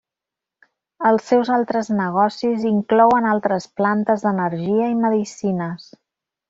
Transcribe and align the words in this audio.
Els 1.09 1.27
seus 1.31 1.51
altres 1.57 1.91
negocis 1.99 2.67
inclouen 2.71 3.31
altres 3.35 3.71
plantes 3.83 4.27
d'energia 4.27 4.93
i 4.97 5.01
medicines. 5.07 5.91